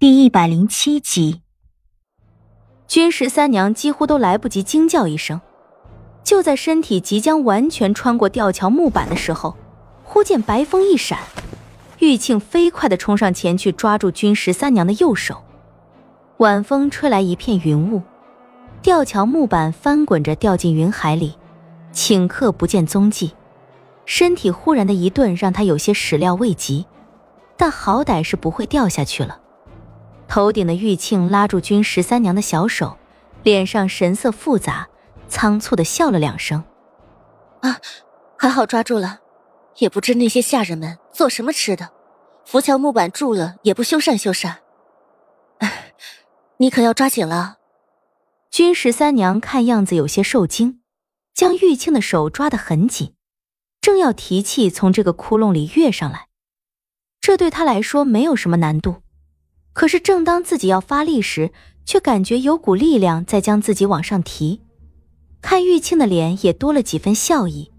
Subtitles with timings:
[0.00, 1.42] 第一百零七集，
[2.86, 5.42] 君十三娘几乎都来不及惊叫一声，
[6.24, 9.54] 就在身体即将完全穿过吊桥木板的时候，
[10.02, 11.18] 忽见白风一闪，
[11.98, 15.42] 玉庆飞快的冲上前去抓住君十三娘的右手，
[16.38, 18.00] 晚风吹来一片云雾，
[18.80, 21.34] 吊桥木板翻滚着掉进云海里，
[21.92, 23.32] 顷刻不见踪迹，
[24.06, 26.86] 身体忽然的一顿让他有些始料未及，
[27.58, 29.39] 但好歹是不会掉下去了。
[30.30, 32.96] 头顶的玉庆拉住君十三娘的小手，
[33.42, 34.88] 脸上神色复杂，
[35.26, 36.62] 仓促的笑了两声
[37.62, 37.80] ：“啊，
[38.38, 39.18] 还好抓住了，
[39.78, 41.90] 也不知那些下人们做什么吃的，
[42.44, 44.54] 浮桥木板住了也不修缮修缮。
[46.58, 47.56] 你可要抓紧了。”
[48.52, 50.80] 君十三娘看样子有些受惊，
[51.34, 53.14] 将玉庆的手抓得很紧，
[53.80, 56.28] 正要提气从这个窟窿里跃上来，
[57.20, 59.02] 这对她来说没有什么难度。
[59.80, 61.52] 可是，正当自己要发力时，
[61.86, 64.60] 却感觉有股力量在将自己往上提。
[65.40, 67.72] 看玉庆的脸也多了几分笑意，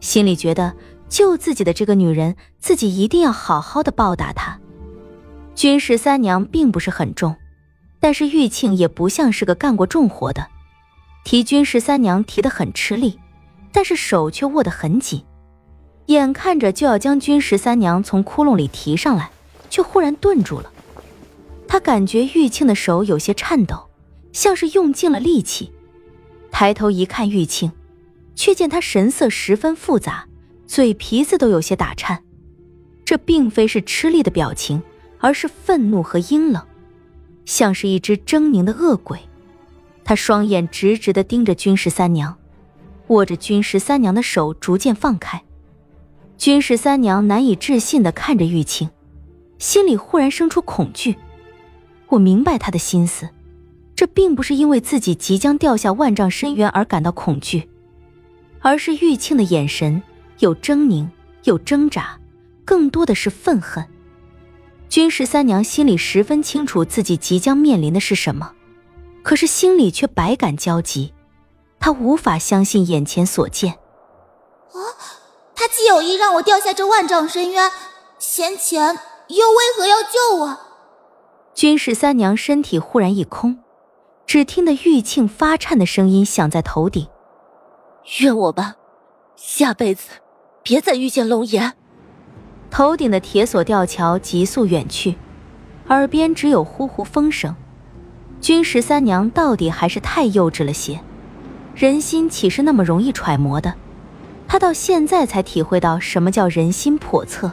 [0.00, 0.74] 心里觉得
[1.08, 4.58] 救自己的这个女人，自己一定要好好的报答她。
[5.54, 7.36] 君十三娘并不是很重，
[8.00, 10.44] 但是玉庆也不像是个干过重活的，
[11.24, 13.16] 提君十三娘提得很吃力，
[13.70, 15.24] 但是手却握得很紧，
[16.06, 19.30] 眼看着就要将君十三娘从窟窿里提上来，
[19.70, 20.72] 却忽然顿住了。
[21.68, 23.88] 他感觉玉庆的手有些颤抖，
[24.32, 25.70] 像是用尽了力气。
[26.50, 27.70] 抬头一看，玉庆，
[28.34, 30.26] 却见他神色十分复杂，
[30.66, 32.24] 嘴皮子都有些打颤。
[33.04, 34.82] 这并非是吃力的表情，
[35.18, 36.66] 而是愤怒和阴冷，
[37.44, 39.20] 像是一只狰狞的恶鬼。
[40.04, 42.34] 他双眼直直地盯着君十三娘，
[43.08, 45.44] 握着君十三娘的手逐渐放开。
[46.38, 48.88] 君十三娘难以置信地看着玉庆，
[49.58, 51.16] 心里忽然生出恐惧。
[52.08, 53.28] 我明白他的心思，
[53.94, 57.68] 这并不是因为自己即将掉下万丈深渊而感到恐惧，
[58.60, 60.02] 而是玉庆的眼神
[60.38, 61.08] 有狰狞，
[61.44, 62.18] 有挣扎，
[62.64, 63.84] 更多的是愤恨。
[64.88, 68.52] 君十三娘心里十分清楚自己即将面临的是什么，
[69.22, 71.12] 可是心里却百感交集，
[71.78, 73.72] 她无法相信眼前所见。
[73.72, 74.80] 啊，
[75.54, 77.70] 他既有意让我掉下这万丈深渊，
[78.18, 78.98] 先前
[79.28, 80.58] 又为何要救我？
[81.58, 83.58] 君十三娘身体忽然一空，
[84.28, 87.08] 只听得玉庆发颤的声音响在头顶
[88.22, 88.76] ：“怨我吧，
[89.34, 90.10] 下辈子
[90.62, 91.72] 别再遇见龙颜。”
[92.70, 95.16] 头顶的铁索吊桥急速远去，
[95.88, 97.56] 耳边只有呼呼风声。
[98.40, 101.00] 军十三娘到底还是太幼稚了些，
[101.74, 103.74] 人心岂是那么容易揣摩的？
[104.46, 107.50] 她到现在才体会到什么叫人心叵测。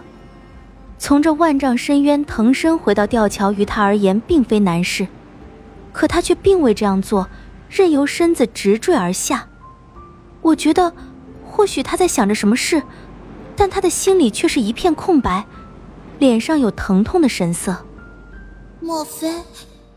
[1.05, 5.07] 从这万丈深渊腾身回到吊桥，于他而言并非难事，
[5.93, 7.27] 可他却并未这样做，
[7.69, 9.47] 任由身子直坠而下。
[10.41, 10.91] 我觉得，
[11.47, 12.81] 或许他在想着什么事，
[13.55, 15.45] 但他的心里却是一片空白，
[16.17, 17.85] 脸上有疼痛的神色。
[18.79, 19.31] 莫非，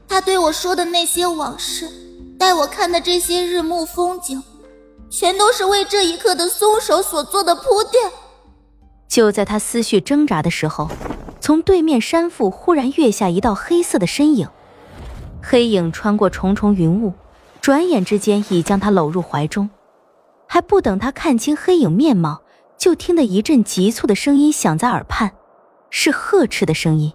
[0.06, 1.88] 他对我说的那些往事，
[2.38, 4.42] 带我看的这些日暮风景，
[5.08, 8.12] 全都是为这一刻的松手所做的铺垫？
[9.08, 10.88] 就在他思绪挣扎的时候，
[11.40, 14.48] 从对面山腹忽然跃下一道黑色的身影，
[15.42, 17.14] 黑影穿过重重云雾，
[17.60, 19.70] 转眼之间已将他搂入怀中。
[20.46, 22.42] 还不等他看清黑影面貌，
[22.76, 25.32] 就听得一阵急促的声音响在耳畔，
[25.90, 27.12] 是呵斥的声音：“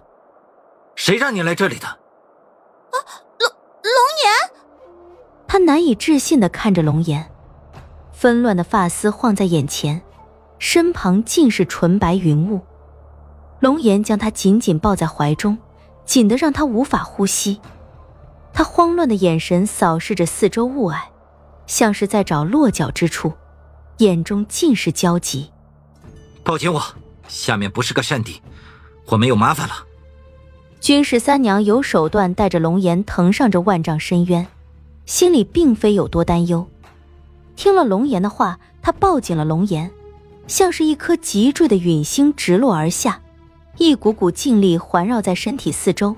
[0.94, 1.86] 谁让你来这里的？”
[2.94, 2.96] 啊，
[3.38, 3.50] 龙
[3.82, 4.62] 龙岩！
[5.46, 7.30] 他难以置信的看着龙岩，
[8.12, 10.02] 纷乱的发丝晃在眼前。
[10.58, 12.60] 身旁尽是纯白云雾，
[13.60, 15.58] 龙颜将他紧紧抱在怀中，
[16.04, 17.60] 紧得让他无法呼吸。
[18.52, 20.96] 他慌乱的眼神扫视着四周雾霭，
[21.66, 23.32] 像是在找落脚之处，
[23.98, 25.50] 眼中尽是焦急。
[26.42, 26.82] 抱紧我，
[27.26, 28.40] 下面不是个善地，
[29.06, 29.74] 我们有麻烦了。
[30.80, 34.46] 军十三娘有手段带着龙颜腾上这万丈深渊，
[35.06, 36.66] 心里并非有多担忧。
[37.56, 39.90] 听了龙颜的话，她抱紧了龙颜。
[40.46, 43.20] 像是一颗急坠的陨星直落而下，
[43.78, 46.16] 一股股劲力环绕在身体四周，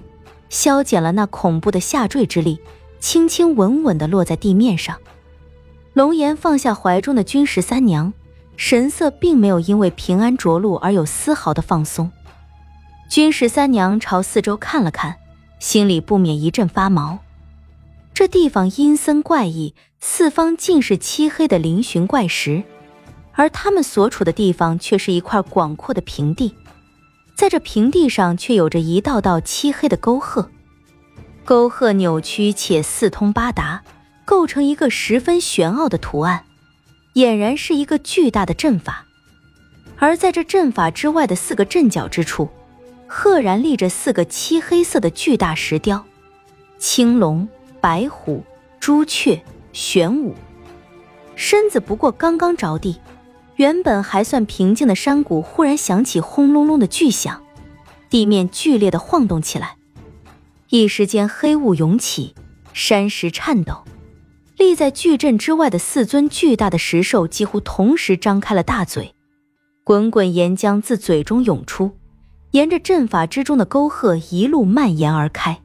[0.48, 2.60] 消减了那恐怖的下坠之力，
[2.98, 4.98] 轻轻稳稳地落在地面上。
[5.92, 8.12] 龙岩放下怀中的君十三娘，
[8.56, 12.10] 神色并没有因为平安着陆而有丝毫的放松。
[13.08, 15.16] 君十三娘朝四周看了看，
[15.60, 17.20] 心里不免一阵发毛。
[18.12, 22.64] 这地方阴森怪异，四方尽是漆黑的嶙峋怪石。
[23.36, 26.54] 而他们所处的地方却是一块广阔的平地，
[27.34, 30.50] 在这平地上却有着一道道漆黑的沟壑，
[31.44, 33.82] 沟壑扭曲且四通八达，
[34.24, 36.44] 构成一个十分玄奥的图案，
[37.14, 39.06] 俨然是一个巨大的阵法。
[39.98, 42.48] 而在这阵法之外的四个阵角之处，
[43.06, 46.04] 赫然立着四个漆黑色的巨大石雕：
[46.78, 47.46] 青龙、
[47.80, 48.42] 白虎、
[48.80, 49.42] 朱雀、
[49.72, 50.34] 玄武。
[51.34, 52.98] 身子不过刚刚着地，
[53.56, 57.42] 原本还算平静的山谷忽然响起轰隆隆的巨响，
[58.10, 59.76] 地面剧烈的晃动起来。
[60.68, 62.34] 一时间，黑雾涌起，
[62.74, 63.84] 山石颤抖。
[64.58, 69.14] 立在巨阵之外的四尊巨大的石兽几乎同时张开了大嘴，
[69.84, 71.96] 滚滚岩浆自嘴中涌出，
[72.52, 75.60] 沿着阵法之中的沟壑一路蔓延而开。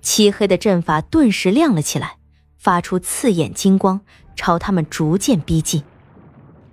[0.00, 2.16] 漆黑的阵法顿时亮了起来，
[2.58, 4.00] 发出刺眼金光，
[4.34, 5.82] 朝他们逐渐逼近。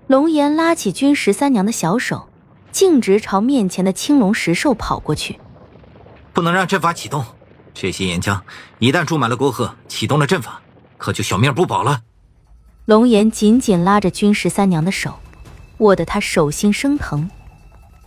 [0.10, 2.30] 龙岩拉起君十三娘的小手，
[2.72, 5.40] 径直朝面前的青龙石兽跑过去。
[6.34, 7.24] 不能让阵法启动。
[7.76, 8.42] 这些岩浆
[8.80, 10.62] 一旦注满了沟壑，启动了阵法，
[10.98, 12.02] 可就小命不保了。
[12.86, 15.20] 龙岩紧紧拉着君十三娘的手，
[15.78, 17.30] 握得他手心生疼。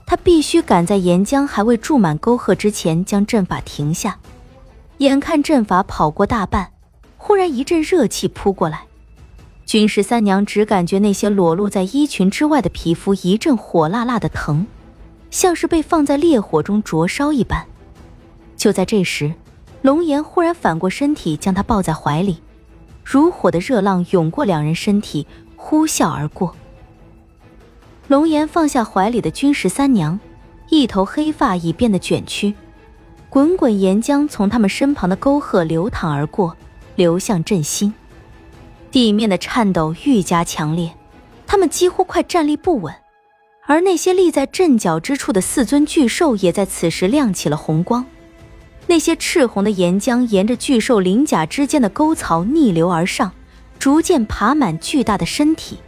[0.04, 4.19] 他必须赶在岩浆还未注满沟壑之前将阵法停下。
[4.99, 6.72] 眼看阵法跑过大半，
[7.16, 8.87] 忽然一阵热气扑过来，
[9.64, 14.67] 军十三娘只感觉那些裸露在衣裙之外的皮肤一阵火辣辣的疼，
[15.31, 17.64] 像是被放在烈火中灼烧一般。
[18.56, 19.32] 就在这时，
[19.81, 22.38] 龙岩忽然反过身体，将她抱在怀里，
[23.03, 25.26] 如火的热浪涌过两人身体，
[25.56, 26.55] 呼啸而过。
[28.09, 30.20] 龙岩放下怀里的军十三娘，
[30.69, 32.55] 一头黑发已变得卷曲，
[33.31, 36.55] 滚滚岩浆从他们身旁的沟壑流淌而过，
[36.94, 37.94] 流向阵心。
[38.92, 40.92] 地面的颤抖愈加强烈，
[41.46, 42.94] 他们几乎快站立不稳。
[43.64, 48.04] 而那些立在阵脚之处的四尊巨兽，也在此时亮起了红光。
[48.88, 53.32] 那些赤红的岩浆沿着巨兽鳞甲之间的沟槽逆流而上，
[53.78, 55.78] 逐渐爬满巨大的身体。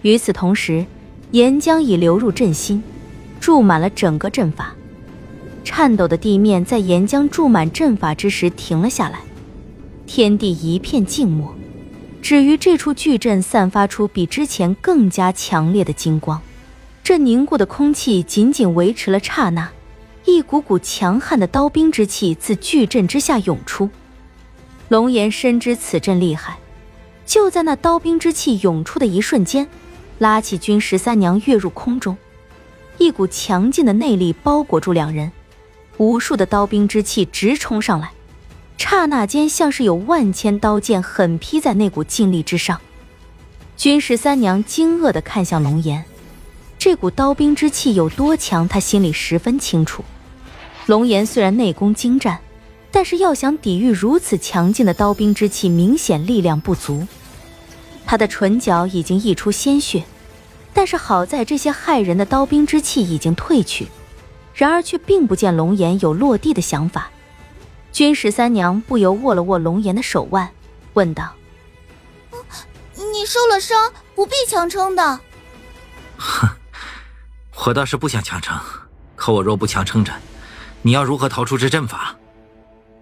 [0.00, 0.86] 与此同时，
[1.32, 2.82] 岩浆已流入阵心，
[3.40, 4.74] 注满了整个阵法。
[5.64, 9.18] 颤抖的地面在岩浆注满阵法之时停了下来，
[10.06, 11.54] 天地一片静默，
[12.22, 16.40] 只余这处巨阵散发出比之前更加强烈的金光。
[17.02, 19.68] 这凝固的空气仅仅维持了刹那。
[20.24, 23.90] 一股股强悍的刀兵之气自巨阵之下涌出，
[24.88, 26.58] 龙岩深知此阵厉害，
[27.26, 29.66] 就在那刀兵之气涌出的一瞬间，
[30.18, 32.16] 拉起军十三娘跃入空中，
[32.98, 35.32] 一股强劲的内力包裹住两人，
[35.96, 38.12] 无数的刀兵之气直冲上来，
[38.84, 42.80] 刹那间像是有万千刀剑狠劈在那股劲力之上。
[43.76, 46.04] 君十三娘惊愕地看向龙岩。
[46.80, 50.04] 这股刀兵之气有多强，她心里十分清楚。
[50.86, 52.40] 龙岩虽然内功精湛，
[52.90, 57.06] 但是要想抵御如此强劲的刀兵之气，明显力量不足。
[58.04, 60.02] 他的唇角已经溢出鲜血，
[60.74, 63.86] 但是好在这些害人的刀兵之气已经退去，
[64.52, 67.10] 然而却并不见龙岩有落地的想法。
[67.92, 70.50] 君十三娘不由握了握龙颜的手腕，
[70.94, 71.34] 问道
[73.12, 75.20] ：“你受了伤，不必强撑的。”
[76.16, 76.48] 哼。
[77.64, 78.58] 我倒是不想强撑，
[79.14, 80.12] 可我若不强撑着，
[80.80, 82.16] 你要如何逃出这阵法？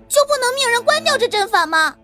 [0.06, 1.94] 就不能命人关掉这阵法吗？